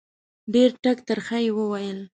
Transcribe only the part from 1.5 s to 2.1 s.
وویل.